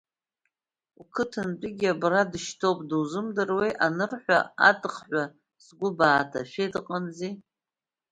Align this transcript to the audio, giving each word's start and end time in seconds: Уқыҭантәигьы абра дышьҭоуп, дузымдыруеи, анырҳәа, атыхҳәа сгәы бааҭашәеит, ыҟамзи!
Уқыҭантәигьы 1.01 1.87
абра 1.93 2.21
дышьҭоуп, 2.31 2.79
дузымдыруеи, 2.89 3.71
анырҳәа, 3.85 4.39
атыхҳәа 4.69 5.23
сгәы 5.65 5.89
бааҭашәеит, 5.97 6.73
ыҟамзи! 6.79 7.31